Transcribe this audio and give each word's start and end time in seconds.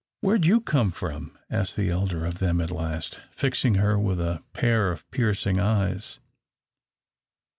"Where'd 0.21 0.47
you 0.47 0.61
come 0.61 0.89
from?" 0.89 1.37
asked 1.47 1.75
the 1.75 1.91
elder 1.91 2.25
of 2.25 2.39
them 2.39 2.59
at 2.59 2.71
last, 2.71 3.19
fixing 3.29 3.75
her 3.75 3.99
with 3.99 4.19
a 4.19 4.41
pair 4.51 4.91
of 4.91 5.07
piercing 5.11 5.59
eyes. 5.59 6.17